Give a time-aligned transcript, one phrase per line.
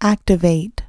[0.00, 0.79] activate.